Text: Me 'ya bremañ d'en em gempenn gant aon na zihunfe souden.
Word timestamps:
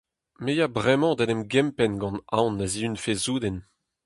Me 0.43 0.51
'ya 0.57 0.67
bremañ 0.77 1.13
d'en 1.15 1.33
em 1.33 1.43
gempenn 1.51 1.99
gant 2.01 2.23
aon 2.37 2.53
na 2.55 2.65
zihunfe 2.73 3.13
souden. 3.23 3.57